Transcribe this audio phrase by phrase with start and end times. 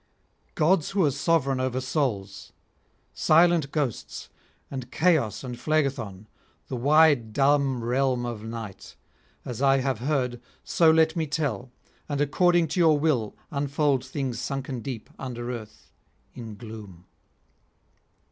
[0.55, 2.53] Gods who are sovereign over souls!
[3.13, 4.29] silent ghosts,
[4.71, 6.25] and Chaos and Phlegethon,
[6.69, 8.95] the wide dumb realm of night!
[9.45, 11.69] as I have heard, so let me tell,
[12.09, 15.91] and according to your will unfold things sunken deep under earth
[16.33, 17.05] in gloom.